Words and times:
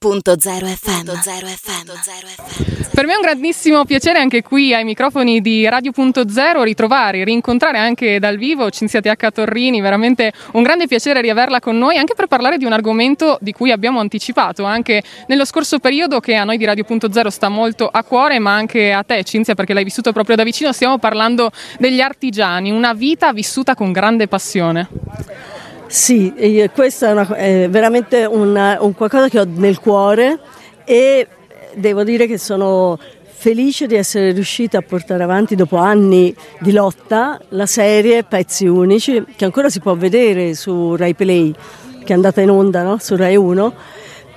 FM. 0.00 1.08
FM. 1.08 1.90
Per 2.94 3.04
me 3.04 3.12
è 3.14 3.16
un 3.16 3.20
grandissimo 3.20 3.84
piacere 3.84 4.20
anche 4.20 4.42
qui 4.42 4.72
ai 4.72 4.84
microfoni 4.84 5.40
di 5.40 5.68
Radio.0 5.68 6.62
ritrovare, 6.62 7.24
rincontrare 7.24 7.78
anche 7.78 8.20
dal 8.20 8.36
vivo 8.36 8.70
Cinzia 8.70 9.00
TH 9.00 9.32
Torrini, 9.32 9.80
veramente 9.80 10.32
un 10.52 10.62
grande 10.62 10.86
piacere 10.86 11.20
riaverla 11.20 11.58
con 11.58 11.76
noi 11.76 11.96
anche 11.96 12.14
per 12.14 12.28
parlare 12.28 12.58
di 12.58 12.64
un 12.64 12.72
argomento 12.72 13.38
di 13.40 13.50
cui 13.50 13.72
abbiamo 13.72 13.98
anticipato 13.98 14.62
anche 14.62 15.02
nello 15.26 15.44
scorso 15.44 15.80
periodo 15.80 16.20
che 16.20 16.36
a 16.36 16.44
noi 16.44 16.58
di 16.58 16.64
Radio.0 16.64 17.26
sta 17.26 17.48
molto 17.48 17.88
a 17.88 18.04
cuore 18.04 18.38
ma 18.38 18.54
anche 18.54 18.92
a 18.92 19.02
te 19.02 19.24
Cinzia 19.24 19.56
perché 19.56 19.74
l'hai 19.74 19.82
vissuto 19.82 20.12
proprio 20.12 20.36
da 20.36 20.44
vicino, 20.44 20.70
stiamo 20.70 20.98
parlando 20.98 21.50
degli 21.76 22.00
artigiani, 22.00 22.70
una 22.70 22.92
vita 22.92 23.32
vissuta 23.32 23.74
con 23.74 23.90
grande 23.90 24.28
passione. 24.28 24.88
Sì, 25.88 26.34
questo 26.74 27.06
è, 27.06 27.12
una, 27.12 27.34
è 27.34 27.68
veramente 27.70 28.26
una, 28.26 28.76
un 28.80 28.92
qualcosa 28.92 29.28
che 29.28 29.40
ho 29.40 29.46
nel 29.48 29.80
cuore 29.80 30.38
e 30.84 31.26
devo 31.74 32.04
dire 32.04 32.26
che 32.26 32.36
sono 32.36 32.98
felice 33.24 33.86
di 33.86 33.94
essere 33.94 34.32
riuscita 34.32 34.78
a 34.78 34.82
portare 34.82 35.22
avanti 35.22 35.54
dopo 35.54 35.76
anni 35.76 36.34
di 36.60 36.72
lotta 36.72 37.40
la 37.50 37.64
serie 37.64 38.24
Pezzi 38.24 38.66
Unici 38.66 39.24
che 39.34 39.46
ancora 39.46 39.70
si 39.70 39.80
può 39.80 39.94
vedere 39.94 40.54
su 40.54 40.94
Rai 40.94 41.14
Play 41.14 41.54
che 42.04 42.12
è 42.12 42.12
andata 42.12 42.42
in 42.42 42.50
onda 42.50 42.82
no? 42.82 42.98
su 42.98 43.16
Rai 43.16 43.36
1 43.36 43.74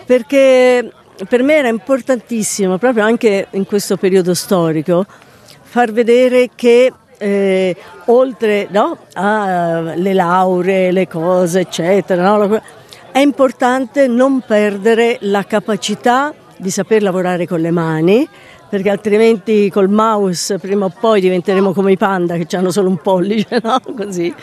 perché 0.06 0.90
per 1.28 1.44
me 1.44 1.56
era 1.56 1.68
importantissimo 1.68 2.78
proprio 2.78 3.04
anche 3.04 3.48
in 3.52 3.66
questo 3.66 3.98
periodo 3.98 4.34
storico 4.34 5.06
far 5.64 5.92
vedere 5.92 6.50
che 6.54 6.94
eh, 7.22 7.76
oltre 8.06 8.68
no, 8.72 8.98
alle 9.14 10.14
lauree, 10.14 10.92
le 10.92 11.08
cose, 11.08 11.60
eccetera, 11.60 12.36
no, 12.36 12.60
è 13.12 13.20
importante 13.20 14.08
non 14.08 14.42
perdere 14.42 15.18
la 15.22 15.44
capacità 15.44 16.34
di 16.58 16.72
saper 16.72 17.04
lavorare 17.04 17.46
con 17.46 17.60
le 17.60 17.70
mani, 17.70 18.28
perché 18.68 18.90
altrimenti 18.90 19.70
col 19.70 19.90
mouse 19.90 20.58
prima 20.58 20.86
o 20.86 20.94
poi 20.98 21.22
diventeremo 21.22 21.74
come 21.74 21.92
i 21.92 21.98
panda 21.98 22.38
che 22.38 22.56
hanno 22.56 22.72
solo 22.72 22.90
un 22.90 22.98
pollice, 22.98 23.60
no? 23.62 23.80
Così. 23.96 24.34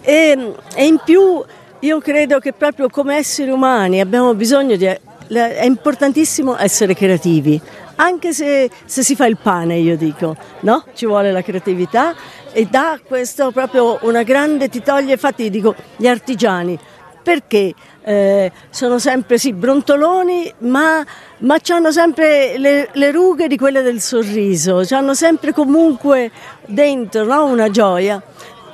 E, 0.00 0.52
e 0.74 0.86
in 0.86 0.98
più 1.04 1.40
io 1.80 2.00
credo 2.00 2.40
che 2.40 2.52
proprio 2.52 2.88
come 2.88 3.16
esseri 3.16 3.50
umani 3.50 4.00
abbiamo 4.00 4.34
bisogno 4.34 4.74
di... 4.74 4.86
è 4.86 5.64
importantissimo 5.64 6.58
essere 6.58 6.94
creativi, 6.94 7.60
anche 7.96 8.32
se, 8.32 8.70
se, 8.84 9.02
si 9.02 9.14
fa 9.14 9.26
il 9.26 9.36
pane, 9.36 9.76
io 9.76 9.96
dico, 9.96 10.36
no? 10.60 10.84
Ci 10.94 11.06
vuole 11.06 11.32
la 11.32 11.42
creatività 11.42 12.14
e 12.52 12.66
da 12.66 12.98
questo 13.04 13.50
proprio 13.50 13.98
una 14.02 14.22
grande, 14.22 14.68
ti 14.68 14.82
toglie, 14.82 15.12
infatti 15.12 15.50
dico, 15.50 15.74
gli 15.96 16.06
artigiani, 16.06 16.78
perché 17.22 17.74
eh, 18.02 18.52
sono 18.68 18.98
sempre 18.98 19.38
sì 19.38 19.52
brontoloni, 19.52 20.52
ma, 20.58 21.04
ma 21.38 21.56
hanno 21.68 21.90
sempre 21.90 22.58
le, 22.58 22.90
le, 22.92 23.10
rughe 23.10 23.48
di 23.48 23.56
quelle 23.56 23.82
del 23.82 24.00
sorriso, 24.00 24.82
hanno 24.90 25.14
sempre 25.14 25.52
comunque 25.52 26.30
dentro 26.66 27.24
no? 27.24 27.44
una 27.46 27.70
gioia, 27.70 28.22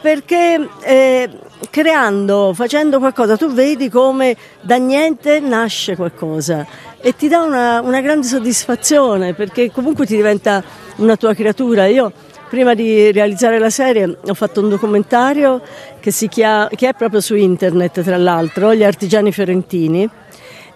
perché 0.01 0.69
eh, 0.83 1.29
creando, 1.70 2.53
facendo 2.55 2.98
qualcosa, 2.98 3.37
tu 3.37 3.53
vedi 3.53 3.89
come 3.89 4.37
da 4.61 4.77
niente 4.77 5.41
nasce 5.41 5.97
qualcosa 5.97 6.67
e 7.01 7.15
ti 7.15 7.29
dà 7.29 7.43
una, 7.43 7.81
una 7.81 8.01
grande 8.01 8.27
soddisfazione 8.27 9.34
perché 9.34 9.71
comunque 9.71 10.06
ti 10.06 10.17
diventa 10.17 10.62
una 10.97 11.17
tua 11.17 11.34
creatura. 11.34 11.87
Io 11.87 12.12
prima 12.48 12.75
di 12.75 13.12
realizzare 13.12 13.59
la 13.59 13.71
serie 13.71 14.19
ho 14.27 14.34
fatto 14.34 14.61
un 14.61 14.69
documentario 14.69 15.61
che, 16.01 16.11
chiama, 16.11 16.69
che 16.69 16.89
è 16.89 16.95
proprio 16.95 17.21
su 17.21 17.37
internet 17.37 18.03
tra 18.03 18.17
l'altro, 18.17 18.75
Gli 18.75 18.83
artigiani 18.83 19.31
fiorentini 19.33 20.09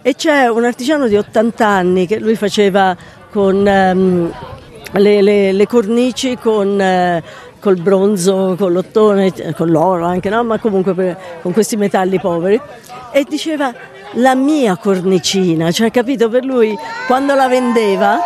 e 0.01 0.15
c'è 0.15 0.47
un 0.49 0.65
artigiano 0.65 1.09
di 1.09 1.17
80 1.17 1.67
anni 1.67 2.07
che 2.07 2.19
lui 2.19 2.37
faceva 2.37 2.95
con 3.31 3.57
um, 3.57 4.33
le, 4.93 5.23
le, 5.23 5.53
le, 5.53 5.67
cornici 5.67 6.37
con... 6.37 6.79
Uh, 6.79 7.53
col 7.65 7.81
bronzo, 7.81 8.57
con 8.59 8.75
l'ottone, 8.75 9.33
con 9.57 9.71
l'oro 9.71 10.05
anche, 10.05 10.29
no? 10.29 10.45
ma 10.45 10.59
comunque 10.59 10.93
per, 10.93 11.17
con 11.41 11.55
questi 11.55 11.79
metalli 11.79 12.21
poveri. 12.21 12.61
E 13.11 13.25
diceva 13.27 13.73
la 14.17 14.35
mia 14.35 14.77
cornicina, 14.77 15.71
cioè 15.71 15.91
capito 15.91 16.29
per 16.29 16.45
lui 16.45 16.77
quando 17.07 17.35
la 17.35 17.49
vendeva 17.49 18.19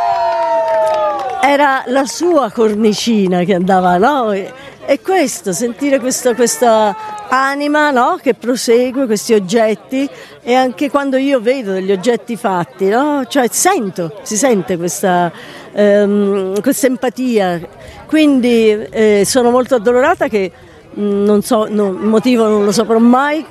era 1.41 1.85
la 1.87 2.05
sua 2.05 2.51
cornicina 2.51 3.45
che 3.45 3.55
andava, 3.55 3.97
no? 3.97 4.33
E 4.33 5.01
questo, 5.01 5.53
sentire 5.53 6.01
questo, 6.01 6.35
questa 6.35 6.97
anima 7.29 7.91
no? 7.91 8.19
che 8.21 8.35
prosegue 8.35 9.07
questi 9.07 9.35
oggetti 9.35 10.09
e 10.43 10.55
anche 10.55 10.91
quando 10.91 11.17
io 11.17 11.41
vedo 11.41 11.73
degli 11.73 11.93
oggetti 11.93 12.37
fatti, 12.37 12.89
no? 12.89 13.25
cioè 13.29 13.49
sento, 13.51 14.19
si 14.23 14.37
sente 14.37 14.77
questa, 14.77 15.31
ehm, 15.73 16.61
questa 16.61 16.87
empatia. 16.87 17.61
Quindi 18.07 18.71
eh, 18.71 19.23
sono 19.27 19.51
molto 19.51 19.75
addolorata 19.75 20.29
che 20.29 20.51
mm, 20.99 21.25
non 21.25 21.43
so, 21.43 21.67
no, 21.69 21.89
il 21.89 22.07
motivo 22.07 22.47
non 22.47 22.65
lo 22.65 22.73
saprò 22.73 22.99
mai, 22.99 23.45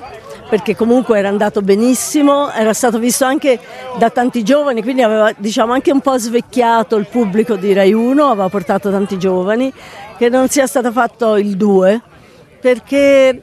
perché 0.48 0.74
comunque 0.74 1.18
era 1.18 1.28
andato 1.28 1.60
benissimo, 1.60 2.50
era 2.50 2.72
stato 2.72 2.98
visto 2.98 3.24
anche 3.24 3.58
da 3.98 4.08
tanti 4.08 4.42
giovani, 4.42 4.82
quindi 4.82 5.02
aveva 5.02 5.30
diciamo, 5.36 5.72
anche 5.72 5.92
un 5.92 6.00
po' 6.00 6.16
svecchiato 6.16 6.96
il 6.96 7.06
pubblico 7.06 7.56
di 7.56 7.72
Rai 7.74 7.92
1, 7.92 8.24
aveva 8.24 8.48
portato 8.48 8.90
tanti 8.90 9.18
giovani, 9.18 9.72
che 10.16 10.28
non 10.30 10.48
sia 10.48 10.66
stato 10.66 10.90
fatto 10.90 11.36
il 11.36 11.56
2, 11.56 12.00
perché 12.60 13.42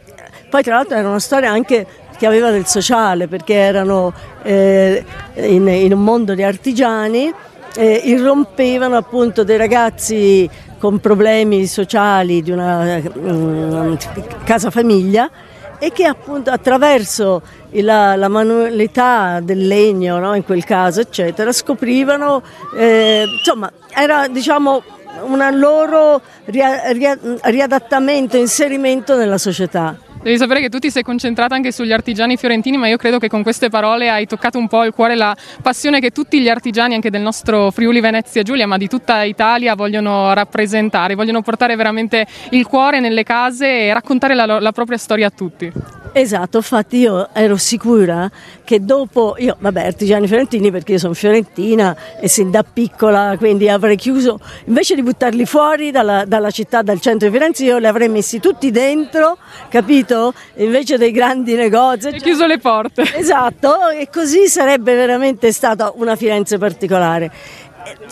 poi 0.55 0.63
tra 0.63 0.75
l'altro 0.75 0.95
era 0.95 1.09
una 1.09 1.19
storia 1.19 1.51
anche 1.51 1.85
che 2.17 2.25
aveva 2.25 2.49
del 2.49 2.65
sociale, 2.65 3.27
perché 3.27 3.55
erano 3.55 4.13
eh, 4.41 5.03
in, 5.35 5.67
in, 5.67 5.91
un 5.91 6.01
mondo 6.01 6.33
di 6.33 6.43
artigiani, 6.43 7.29
eh, 7.75 8.01
irrompevano 8.05 8.95
appunto 8.95 9.43
dei 9.43 9.57
ragazzi 9.57 10.49
con 10.77 10.99
problemi 10.99 11.65
sociali 11.65 12.41
di 12.41 12.51
una 12.51 13.01
um, 13.15 13.97
casa 14.45 14.71
famiglia 14.71 15.29
e 15.77 15.91
che 15.91 16.05
appunto 16.05 16.51
attraverso 16.51 17.41
la, 17.71 18.15
la 18.15 18.29
manualità 18.29 19.41
del 19.41 19.67
legno, 19.67 20.19
no, 20.19 20.35
in 20.35 20.45
quel 20.45 20.63
caso, 20.63 21.01
eccetera, 21.01 21.51
scoprivano, 21.51 22.41
eh, 22.77 23.25
insomma, 23.39 23.69
era 23.93 24.29
diciamo 24.29 24.81
un 25.23 25.45
loro 25.59 26.21
riadattamento, 26.45 28.37
inserimento 28.37 29.17
nella 29.17 29.37
società. 29.37 29.97
Devi 30.25 30.39
sapere 30.39 30.59
che 30.59 30.69
tu 30.69 30.79
ti 30.79 30.89
sei 30.89 31.03
concentrata 31.03 31.53
anche 31.53 31.71
sugli 31.71 31.91
artigiani 31.91 32.35
fiorentini, 32.35 32.77
ma 32.77 32.87
io 32.87 32.97
credo 32.97 33.19
che 33.19 33.27
con 33.27 33.43
queste 33.43 33.69
parole 33.69 34.09
hai 34.09 34.25
toccato 34.25 34.57
un 34.57 34.67
po' 34.67 34.83
il 34.83 34.91
cuore, 34.91 35.15
la 35.15 35.37
passione 35.61 35.99
che 35.99 36.09
tutti 36.09 36.41
gli 36.41 36.49
artigiani, 36.49 36.95
anche 36.95 37.11
del 37.11 37.21
nostro 37.21 37.69
Friuli 37.69 37.99
Venezia 37.99 38.41
Giulia, 38.41 38.65
ma 38.65 38.77
di 38.77 38.87
tutta 38.87 39.21
Italia, 39.21 39.75
vogliono 39.75 40.33
rappresentare, 40.33 41.13
vogliono 41.13 41.43
portare 41.43 41.75
veramente 41.75 42.25
il 42.49 42.65
cuore 42.65 42.99
nelle 42.99 43.21
case 43.21 43.67
e 43.67 43.93
raccontare 43.93 44.33
la, 44.33 44.59
la 44.59 44.71
propria 44.71 44.97
storia 44.97 45.27
a 45.27 45.29
tutti. 45.29 45.71
Esatto, 46.17 46.57
infatti 46.57 46.97
io 46.99 47.27
ero 47.33 47.57
sicura 47.57 48.31
che 48.63 48.83
dopo, 48.83 49.35
io 49.37 49.57
vabbè 49.59 49.85
artigiani 49.85 50.27
fiorentini 50.27 50.71
perché 50.71 50.93
io 50.93 50.97
sono 50.97 51.13
fiorentina 51.13 51.93
e 52.21 52.29
sin 52.29 52.51
da 52.51 52.63
piccola 52.63 53.35
quindi 53.37 53.67
avrei 53.67 53.97
chiuso, 53.97 54.39
invece 54.67 54.95
di 54.95 55.03
buttarli 55.03 55.45
fuori 55.45 55.91
dalla, 55.91 56.23
dalla 56.25 56.51
città, 56.51 56.81
dal 56.81 57.01
centro 57.01 57.27
di 57.27 57.33
Firenze, 57.33 57.65
io 57.65 57.79
li 57.79 57.85
avrei 57.85 58.07
messi 58.07 58.39
tutti 58.39 58.71
dentro, 58.71 59.37
capito? 59.67 60.14
Invece 60.55 60.97
dei 60.97 61.11
grandi 61.11 61.55
negozi. 61.55 62.09
E 62.09 62.19
chiuso 62.19 62.45
le 62.45 62.57
porte. 62.57 63.03
Esatto, 63.15 63.89
e 63.89 64.09
così 64.11 64.47
sarebbe 64.47 64.95
veramente 64.95 65.51
stata 65.51 65.93
una 65.95 66.15
Firenze 66.15 66.57
particolare. 66.57 67.31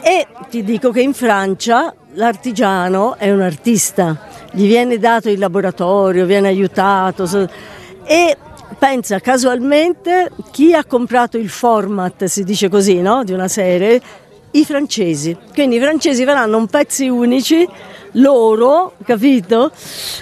E 0.04 0.28
ti 0.50 0.64
dico 0.64 0.92
che 0.92 1.02
in 1.02 1.14
Francia 1.14 1.94
l'artigiano 2.14 3.16
è 3.18 3.32
un 3.32 3.42
artista, 3.42 4.30
gli 4.52 4.68
viene 4.68 5.00
dato 5.00 5.30
il 5.30 5.40
laboratorio, 5.40 6.26
viene 6.26 6.48
aiutato 6.48 7.28
e 8.06 8.38
pensa 8.78 9.20
casualmente 9.20 10.32
chi 10.52 10.74
ha 10.74 10.86
comprato 10.86 11.38
il 11.38 11.50
format, 11.50 12.26
si 12.26 12.44
dice 12.44 12.70
così, 12.70 13.02
no? 13.02 13.24
di 13.24 13.34
una 13.34 13.48
serie, 13.48 14.02
i 14.52 14.66
francesi. 14.66 15.36
Quindi 15.54 15.78
i 15.78 15.80
francesi 15.80 16.24
faranno 16.26 16.58
un 16.58 16.68
pezzi 16.68 17.08
unici 17.08 17.68
loro, 18.14 18.96
capito? 19.04 19.72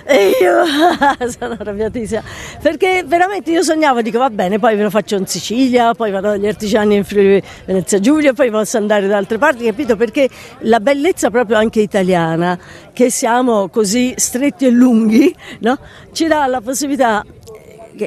E 0.05 0.31
io 0.41 0.63
sono 1.29 1.55
arrabbiatissima 1.59 2.23
perché 2.61 3.03
veramente 3.05 3.51
io 3.51 3.63
sognavo, 3.63 4.01
dico 4.01 4.19
va 4.19 4.29
bene, 4.29 4.59
poi 4.59 4.75
ve 4.75 4.83
lo 4.83 4.89
faccio 4.89 5.15
in 5.15 5.25
Sicilia, 5.25 5.93
poi 5.93 6.11
vado 6.11 6.29
agli 6.29 6.47
artigiani 6.47 6.95
in 6.95 7.03
Friuli 7.03 7.41
Venezia 7.65 7.99
Giulia, 7.99 8.33
poi 8.33 8.49
posso 8.49 8.77
andare 8.77 9.07
da 9.07 9.17
altre 9.17 9.37
parti, 9.37 9.65
capito? 9.65 9.95
Perché 9.95 10.29
la 10.59 10.79
bellezza 10.79 11.29
proprio 11.29 11.57
anche 11.57 11.81
italiana, 11.81 12.57
che 12.93 13.09
siamo 13.09 13.69
così 13.69 14.13
stretti 14.15 14.65
e 14.65 14.69
lunghi, 14.69 15.33
no? 15.59 15.77
ci 16.11 16.27
dà 16.27 16.45
la 16.47 16.61
possibilità 16.61 17.23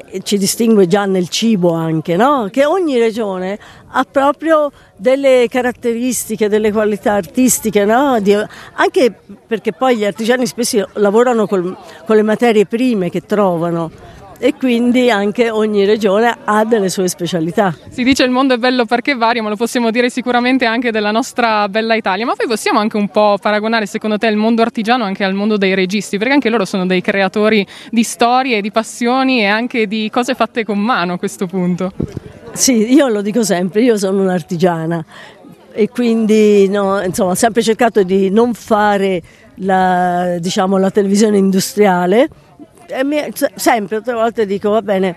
che 0.03 0.23
ci 0.23 0.39
distingue 0.39 0.89
già 0.89 1.05
nel 1.05 1.29
cibo 1.29 1.73
anche, 1.73 2.17
no? 2.17 2.49
che 2.51 2.65
ogni 2.65 2.99
regione 2.99 3.59
ha 3.89 4.05
proprio 4.05 4.73
delle 4.97 5.47
caratteristiche, 5.49 6.49
delle 6.49 6.73
qualità 6.73 7.13
artistiche, 7.13 7.85
no? 7.85 8.19
Di, 8.21 8.35
anche 8.75 9.15
perché 9.47 9.73
poi 9.73 9.97
gli 9.97 10.05
artigiani 10.05 10.47
spesso 10.47 10.89
lavorano 10.95 11.47
col, 11.47 11.77
con 12.05 12.17
le 12.17 12.23
materie 12.23 12.67
prime 12.67 13.09
che 13.09 13.21
trovano 13.21 13.91
e 14.45 14.53
quindi 14.59 15.11
anche 15.11 15.49
ogni 15.49 15.87
regione 15.87 16.37
ha 16.45 16.67
delle 16.67 16.91
sue 16.91 17.09
specialità. 17.09 17.75
Si 17.89 18.05
dice 18.05 18.25
il 18.25 18.31
mondo 18.31 18.53
è 18.53 18.59
bello 18.59 18.85
perché 18.85 19.15
varia, 19.15 19.43
ma 19.43 19.49
lo 19.49 19.57
possiamo 19.57 19.91
dire 19.91 20.11
sicuramente 20.11 20.67
anche 20.67 20.91
della 20.91 21.11
nostra 21.11 21.67
bella 21.71 21.95
Italia, 21.95 22.27
ma 22.27 22.35
poi 22.35 22.47
possiamo 22.47 22.79
anche 22.79 22.99
un 22.99 23.09
po' 23.09 23.39
paragonare 23.41 23.87
secondo 23.87 24.19
te 24.19 24.27
il 24.27 24.37
mondo 24.37 24.61
artigiano 24.61 25.05
anche 25.05 25.25
al 25.25 25.33
mondo 25.33 25.57
dei 25.57 25.73
registi, 25.73 26.19
perché 26.19 26.35
anche 26.35 26.51
loro 26.51 26.67
sono 26.67 26.85
dei 26.85 27.01
creatori 27.01 27.67
di 27.91 28.03
storie, 28.03 28.61
di 28.61 28.71
passioni 28.71 29.41
e 29.41 29.47
anche 29.47 29.87
di 29.87 30.11
cose 30.13 30.35
fatte 30.35 30.63
con 30.63 30.79
mano 30.79 31.15
a 31.15 31.19
questo 31.19 31.47
punto. 31.47 31.93
Sì, 32.53 32.93
io 32.93 33.09
lo 33.09 33.23
dico 33.23 33.43
sempre, 33.45 33.81
io 33.81 33.97
sono 33.97 34.21
un'artigiana 34.21 35.03
e 35.73 35.89
quindi 35.89 36.69
no, 36.69 37.01
insomma, 37.01 37.31
ho 37.31 37.35
sempre 37.35 37.63
cercato 37.63 38.03
di 38.03 38.29
non 38.29 38.53
fare 38.53 39.23
la, 39.55 40.37
diciamo, 40.39 40.77
la 40.77 40.91
televisione 40.91 41.39
industriale 41.39 42.29
e 42.87 43.05
mi, 43.05 43.23
sempre, 43.55 43.97
altre 43.97 44.15
volte 44.15 44.47
dico 44.47 44.71
va 44.71 44.83
bene, 44.83 45.15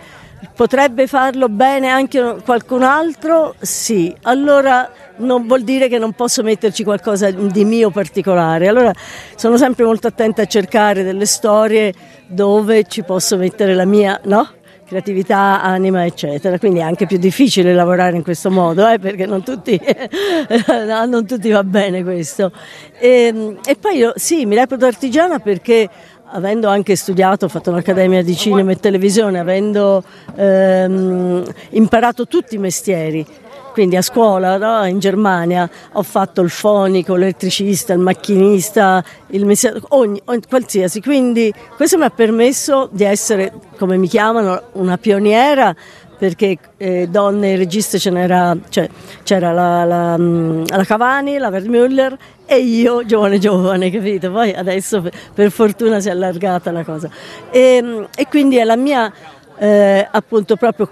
potrebbe 0.56 1.08
farlo 1.08 1.50
bene 1.50 1.90
anche 1.90 2.38
qualcun 2.44 2.84
altro? 2.84 3.56
Sì, 3.60 4.16
allora 4.24 4.90
non 5.18 5.48
vuol 5.48 5.64
dire 5.64 5.88
che 5.88 5.98
non 5.98 6.14
posso 6.14 6.44
metterci 6.44 6.84
qualcosa 6.84 7.32
di 7.32 7.66
mio 7.66 7.90
particolare. 7.90 8.68
Allora 8.68 8.94
sono 9.36 9.58
sempre 9.58 9.86
molto 9.86 10.08
attenta 10.08 10.44
a 10.44 10.46
cercare 10.46 11.04
delle 11.04 11.26
storie 11.26 11.94
dove 12.28 12.84
ci 12.88 13.04
posso 13.04 13.38
mettere 13.38 13.74
la 13.74 13.86
mia, 13.86 14.20
no? 14.26 14.52
creatività, 14.88 15.62
anima, 15.62 16.06
eccetera. 16.06 16.58
Quindi 16.58 16.80
è 16.80 16.84
anche 16.84 17.06
più 17.06 17.18
difficile 17.18 17.74
lavorare 17.74 18.16
in 18.16 18.24
questo 18.24 18.50
modo, 18.50 18.88
eh, 18.88 18.98
perché 18.98 19.26
non 19.26 19.44
tutti, 19.44 19.80
no, 20.88 21.06
non 21.06 21.26
tutti, 21.28 21.50
va 21.50 21.64
bene 21.64 22.04
questo. 22.04 22.52
E, 22.98 23.10
ehm, 23.28 23.60
e 23.66 23.76
poi 23.76 23.98
io 23.98 24.14
sì, 24.16 24.46
mi 24.46 24.56
reputo 24.56 24.86
artigiana 24.86 25.40
perché 25.40 25.90
avendo 26.32 26.68
anche 26.68 26.96
studiato, 26.96 27.46
ho 27.46 27.50
fatto 27.50 27.70
un'accademia 27.70 28.24
di 28.24 28.36
cinema 28.36 28.72
e 28.72 28.80
televisione, 28.80 29.40
avendo 29.40 30.04
ehm, 30.36 31.44
imparato 31.70 32.28
tutti 32.28 32.56
i 32.56 32.58
mestieri, 32.58 33.26
quindi 33.72 33.96
a 33.96 34.02
scuola 34.02 34.58
no? 34.58 34.86
in 34.88 34.98
Germania 34.98 35.70
ho 35.92 36.02
fatto 36.02 36.42
il 36.42 36.50
fonico, 36.50 37.14
l'elettricista, 37.14 37.94
il 37.94 38.00
macchinista, 38.00 39.04
il 39.28 39.46
messiere, 39.46 39.80
ogni, 39.90 40.20
ogni, 40.26 40.42
qualsiasi. 40.50 41.00
Quindi 41.00 41.54
questo 41.76 41.98
mi 41.98 42.06
ha 42.06 42.10
permesso 42.10 42.90
di 42.92 43.04
essere, 43.04 43.54
come 43.78 43.98
mi 43.98 44.08
chiamano, 44.08 44.64
una 44.74 44.98
pioniera 44.98 45.76
perché 46.18 46.58
eh, 46.78 47.08
donne 47.08 47.56
registe 47.56 48.00
ce 48.00 48.10
n'era, 48.10 48.56
cioè, 48.70 48.90
c'era 49.24 49.52
la, 49.52 49.84
la, 49.84 50.18
mm, 50.18 50.64
la 50.68 50.84
Cavani, 50.84 51.38
la 51.38 51.50
Vermüller 51.50 52.18
e 52.46 52.58
io 52.58 53.06
giovane 53.06 53.38
giovane, 53.40 53.92
capito? 53.92 54.32
Poi 54.32 54.54
adesso 54.54 55.04
per 55.34 55.52
fortuna 55.52 56.00
si 56.00 56.08
è 56.08 56.12
allargata 56.12 56.72
la 56.72 56.84
cosa. 56.84 57.10
E, 57.52 58.08
e 58.16 58.28
quindi 58.28 58.58
è 58.58 58.64
la 58.64 58.76
mia 58.76 59.12
eh, 59.58 60.08
appunto 60.10 60.56
proprio 60.56 60.90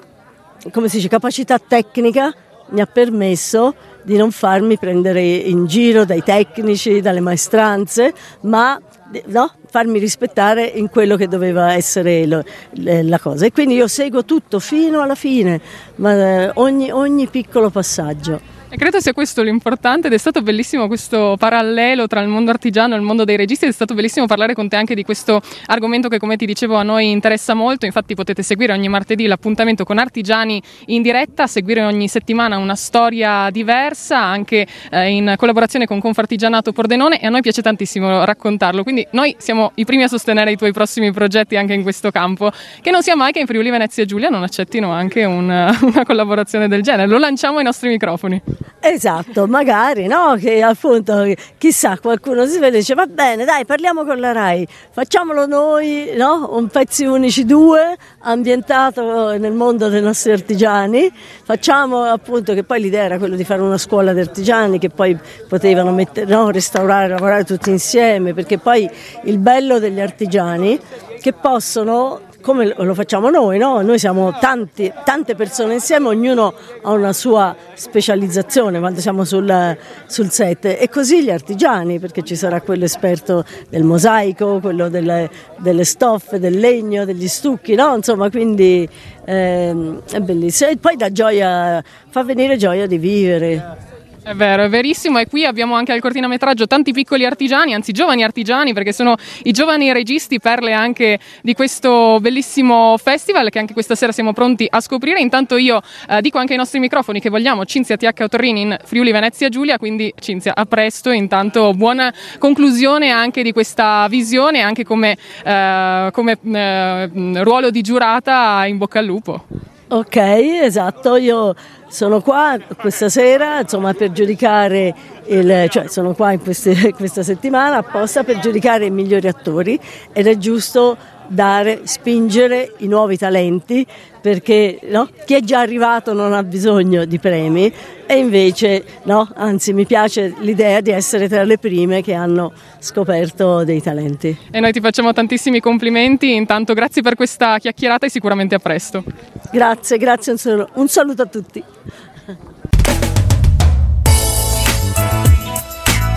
come 0.71 0.87
si 0.87 0.97
dice, 0.97 1.09
capacità 1.09 1.59
tecnica 1.59 2.33
mi 2.69 2.81
ha 2.81 2.85
permesso 2.85 3.75
di 4.01 4.17
non 4.17 4.31
farmi 4.31 4.77
prendere 4.77 5.21
in 5.21 5.65
giro 5.65 6.05
dai 6.05 6.23
tecnici, 6.23 7.01
dalle 7.01 7.19
maestranze, 7.19 8.13
ma 8.41 8.79
no, 9.27 9.51
farmi 9.69 9.99
rispettare 9.99 10.65
in 10.65 10.89
quello 10.89 11.15
che 11.15 11.27
doveva 11.27 11.73
essere 11.73 12.25
lo, 12.25 12.43
la 12.71 13.19
cosa. 13.19 13.45
E 13.45 13.51
quindi 13.51 13.75
io 13.75 13.87
seguo 13.87 14.25
tutto 14.25 14.59
fino 14.59 15.01
alla 15.01 15.15
fine, 15.15 15.59
ma, 15.95 16.13
eh, 16.13 16.51
ogni, 16.55 16.91
ogni 16.91 17.27
piccolo 17.27 17.69
passaggio. 17.69 18.54
Credo 18.77 18.99
sia 18.99 19.13
questo 19.13 19.41
l'importante 19.41 20.07
ed 20.07 20.13
è 20.13 20.17
stato 20.17 20.41
bellissimo 20.41 20.87
questo 20.87 21.37
parallelo 21.39 22.07
tra 22.07 22.19
il 22.19 22.27
mondo 22.27 22.51
artigiano 22.51 22.93
e 22.93 22.97
il 22.97 23.03
mondo 23.03 23.23
dei 23.23 23.37
registi 23.37 23.63
ed 23.63 23.71
è 23.71 23.73
stato 23.73 23.93
bellissimo 23.93 24.25
parlare 24.25 24.53
con 24.53 24.67
te 24.67 24.75
anche 24.75 24.95
di 24.95 25.03
questo 25.03 25.41
argomento 25.67 26.09
che 26.09 26.19
come 26.19 26.35
ti 26.35 26.45
dicevo 26.45 26.75
a 26.75 26.83
noi 26.83 27.09
interessa 27.09 27.53
molto, 27.53 27.85
infatti 27.85 28.15
potete 28.15 28.43
seguire 28.43 28.73
ogni 28.73 28.89
martedì 28.89 29.27
l'appuntamento 29.27 29.85
con 29.85 29.97
artigiani 29.97 30.61
in 30.87 31.01
diretta, 31.01 31.47
seguire 31.47 31.83
ogni 31.83 32.09
settimana 32.09 32.57
una 32.57 32.75
storia 32.75 33.49
diversa 33.49 34.19
anche 34.19 34.67
eh, 34.91 35.09
in 35.09 35.35
collaborazione 35.37 35.85
con 35.85 36.01
Confartigianato 36.01 36.73
Pordenone 36.73 37.21
e 37.21 37.27
a 37.27 37.29
noi 37.29 37.41
piace 37.41 37.61
tantissimo 37.61 38.25
raccontarlo, 38.25 38.83
quindi 38.83 39.07
noi 39.11 39.35
siamo 39.37 39.71
i 39.75 39.85
primi 39.85 40.03
a 40.03 40.09
sostenere 40.09 40.51
i 40.51 40.57
tuoi 40.57 40.73
prossimi 40.73 41.13
progetti 41.13 41.55
anche 41.55 41.73
in 41.73 41.81
questo 41.81 42.11
campo, 42.11 42.51
che 42.81 42.91
non 42.91 43.01
sia 43.01 43.15
mai 43.15 43.31
che 43.31 43.39
in 43.39 43.45
Friuli 43.45 43.69
Venezia 43.69 44.03
Giulia 44.03 44.27
non 44.27 44.43
accettino 44.43 44.91
anche 44.91 45.23
un, 45.23 45.45
una 45.81 46.03
collaborazione 46.03 46.67
del 46.67 46.81
genere, 46.81 47.07
lo 47.07 47.17
lanciamo 47.17 47.59
ai 47.59 47.63
nostri 47.63 47.87
microfoni. 47.87 48.64
Esatto, 48.79 49.47
magari, 49.47 50.05
no? 50.05 50.35
Che 50.39 50.61
appunto, 50.61 51.25
chissà, 51.57 51.97
qualcuno 51.99 52.45
si 52.45 52.59
vede 52.59 52.77
e 52.77 52.79
dice 52.81 52.93
va 52.93 53.07
bene, 53.07 53.43
dai, 53.43 53.65
parliamo 53.65 54.05
con 54.05 54.19
la 54.19 54.31
RAI, 54.31 54.67
facciamolo 54.91 55.47
noi, 55.47 56.11
no? 56.15 56.49
Un 56.51 56.67
pezzi 56.67 57.03
unici 57.03 57.45
due, 57.45 57.97
ambientato 58.19 59.35
nel 59.37 59.53
mondo 59.53 59.89
dei 59.89 60.03
nostri 60.03 60.33
artigiani, 60.33 61.11
facciamo 61.43 62.03
appunto, 62.03 62.53
che 62.53 62.63
poi 62.63 62.79
l'idea 62.79 63.05
era 63.05 63.17
quella 63.17 63.35
di 63.35 63.43
fare 63.43 63.63
una 63.63 63.79
scuola 63.79 64.13
di 64.13 64.19
artigiani 64.19 64.77
che 64.77 64.89
poi 64.89 65.17
potevano 65.47 65.91
mettere, 65.91 66.27
no? 66.27 66.51
restaurare, 66.51 67.07
lavorare 67.07 67.43
tutti 67.43 67.71
insieme, 67.71 68.35
perché 68.35 68.59
poi 68.59 68.87
il 69.23 69.39
bello 69.39 69.79
degli 69.79 69.99
artigiani 69.99 70.79
che 71.19 71.33
possono 71.33 72.21
come 72.45 72.75
lo 72.77 72.93
facciamo 72.93 73.31
noi, 73.31 73.57
no? 73.57 73.81
noi 73.81 73.97
siamo 73.97 74.37
tanti, 74.39 74.93
tante 75.03 75.33
persone 75.33 75.73
insieme, 75.73 76.09
ognuno 76.09 76.53
ha 76.83 76.91
una 76.91 77.11
sua 77.11 77.55
specializzazione 77.73 78.77
quando 78.77 78.99
siamo 78.99 79.23
sul, 79.23 79.75
sul, 80.05 80.29
set 80.29 80.65
e 80.65 80.87
così 80.87 81.23
gli 81.23 81.31
artigiani, 81.31 81.97
perché 81.97 82.21
ci 82.21 82.35
sarà 82.35 82.61
quello 82.61 82.83
esperto 82.83 83.43
del 83.67 83.81
mosaico, 83.81 84.59
quello 84.59 84.89
delle, 84.89 85.27
delle 85.57 85.85
stoffe, 85.85 86.37
del 86.37 86.59
legno, 86.59 87.03
degli 87.03 87.27
stucchi, 87.27 87.73
no? 87.73 87.95
insomma 87.95 88.29
quindi 88.29 88.87
ehm, 89.25 90.03
è 90.11 90.19
bellissimo 90.19 90.69
e 90.69 90.77
poi 90.77 90.97
dà 90.97 91.11
gioia, 91.11 91.83
fa 92.09 92.23
venire 92.23 92.57
gioia 92.57 92.85
di 92.85 92.99
vivere. 92.99 93.94
È 94.25 94.33
vero, 94.33 94.63
è 94.63 94.69
verissimo 94.69 95.19
e 95.19 95.27
qui 95.27 95.45
abbiamo 95.45 95.75
anche 95.75 95.91
al 95.91 95.99
cortinametraggio 96.01 96.65
tanti 96.65 96.93
piccoli 96.93 97.25
artigiani, 97.25 97.75
anzi 97.75 97.91
giovani 97.91 98.23
artigiani 98.23 98.73
perché 98.73 98.91
sono 98.91 99.15
i 99.43 99.51
giovani 99.51 99.93
registi 99.93 100.39
perle 100.39 100.73
anche 100.73 101.19
di 101.43 101.53
questo 101.53 102.17
bellissimo 102.19 102.97
festival 102.97 103.51
che 103.51 103.59
anche 103.59 103.73
questa 103.73 103.93
sera 103.93 104.11
siamo 104.11 104.33
pronti 104.33 104.65
a 104.67 104.81
scoprire. 104.81 105.19
Intanto 105.19 105.57
io 105.57 105.79
eh, 106.09 106.21
dico 106.21 106.39
anche 106.39 106.53
ai 106.53 106.57
nostri 106.57 106.79
microfoni 106.79 107.19
che 107.19 107.29
vogliamo 107.29 107.65
Cinzia 107.65 107.97
TH 107.97 108.27
Torrini 108.27 108.61
in 108.61 108.77
Friuli 108.83 109.11
Venezia 109.11 109.47
Giulia, 109.47 109.77
quindi 109.77 110.11
Cinzia 110.19 110.55
a 110.55 110.65
presto, 110.65 111.11
intanto 111.11 111.73
buona 111.73 112.11
conclusione 112.39 113.11
anche 113.11 113.43
di 113.43 113.51
questa 113.51 114.07
visione 114.09 114.61
anche 114.61 114.83
come, 114.83 115.15
eh, 115.43 116.09
come 116.11 116.37
eh, 116.51 117.09
ruolo 117.43 117.69
di 117.69 117.81
giurata 117.81 118.65
in 118.65 118.79
bocca 118.79 118.97
al 118.97 119.05
lupo. 119.05 119.45
Ok, 119.87 120.15
esatto, 120.15 121.15
io 121.15 121.53
sono 121.87 122.19
qua 122.19 122.57
questa 122.75 123.07
sera 123.07 123.59
insomma, 123.59 123.93
per 123.93 124.11
giudicare, 124.11 124.95
il, 125.25 125.67
cioè 125.69 125.87
sono 125.87 126.15
qua 126.15 126.35
queste, 126.39 126.91
questa 126.97 127.21
settimana 127.21 127.77
apposta 127.77 128.23
per 128.23 128.39
giudicare 128.39 128.85
i 128.85 128.89
migliori 128.89 129.27
attori 129.27 129.79
ed 130.11 130.25
è 130.25 130.37
giusto 130.37 130.97
dare, 131.27 131.81
spingere 131.83 132.73
i 132.77 132.87
nuovi 132.87 133.17
talenti 133.17 133.85
perché 134.21 134.79
no? 134.89 135.07
chi 135.25 135.35
è 135.35 135.41
già 135.41 135.59
arrivato 135.59 136.13
non 136.13 136.33
ha 136.33 136.41
bisogno 136.41 137.05
di 137.05 137.19
premi 137.19 137.71
e 138.07 138.17
invece 138.17 138.83
no, 139.03 139.29
anzi 139.35 139.71
mi 139.73 139.85
piace 139.85 140.33
l'idea 140.39 140.81
di 140.81 140.89
essere 140.89 141.27
tra 141.27 141.43
le 141.43 141.59
prime 141.59 142.01
che 142.01 142.13
hanno 142.13 142.51
scoperto 142.79 143.63
dei 143.63 143.81
talenti. 143.81 144.35
E 144.49 144.59
noi 144.59 144.71
ti 144.71 144.79
facciamo 144.79 145.13
tantissimi 145.13 145.59
complimenti, 145.59 146.33
intanto 146.33 146.73
grazie 146.73 147.01
per 147.03 147.15
questa 147.15 147.59
chiacchierata 147.59 148.07
e 148.07 148.09
sicuramente 148.09 148.55
a 148.55 148.59
presto. 148.59 149.03
Grazie, 149.51 149.97
grazie, 149.97 150.31
un 150.31 150.37
saluto, 150.37 150.69
un 150.73 150.87
saluto 150.87 151.21
a 151.21 151.25
tutti. 151.25 151.63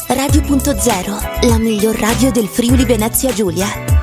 Radio.0, 0.08 1.48
la 1.48 1.58
miglior 1.58 1.94
radio 1.94 2.30
del 2.30 2.46
Friuli 2.46 2.84
Venezia 2.86 3.32
Giulia. 3.32 3.97